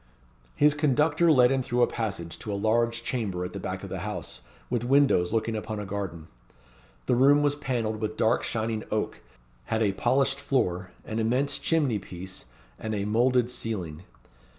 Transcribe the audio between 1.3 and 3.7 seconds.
led him through a passage to a large chamber at the